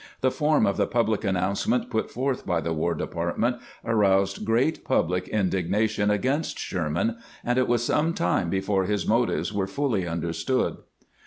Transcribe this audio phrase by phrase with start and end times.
[0.21, 4.83] The form of the public announcement put forth by the "War De partment aroused great
[4.83, 10.77] public indignation against Sherman, and it was some time before his motives were fully understood.